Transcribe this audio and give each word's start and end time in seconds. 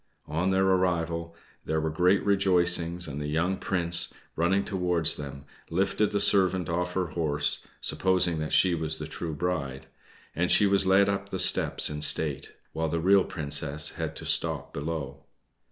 On 0.25 0.49
their 0.49 0.65
arrival 0.65 1.35
there 1.65 1.79
were 1.79 1.91
great 1.91 2.25
rejoicings, 2.25 3.07
and 3.07 3.21
the 3.21 3.27
young 3.27 3.57
Prince, 3.57 4.11
running 4.35 4.63
towards 4.65 5.15
them, 5.15 5.45
lifted 5.69 6.09
the 6.11 6.19
servant 6.19 6.69
off 6.69 6.93
her 6.95 7.09
horse, 7.09 7.63
supposing 7.81 8.39
that 8.39 8.51
she 8.51 8.73
was 8.73 8.97
the 8.97 9.05
true 9.05 9.35
bride; 9.35 9.85
and 10.35 10.49
she 10.49 10.65
was 10.65 10.87
led 10.87 11.07
up 11.07 11.29
the 11.29 11.37
steps 11.37 11.87
in 11.87 12.01
state, 12.01 12.51
while 12.73 12.89
the 12.89 12.99
real 12.99 13.23
Princess 13.23 13.91
had 13.91 14.15
to 14.15 14.25
stop 14.25 14.73
below. 14.73 15.21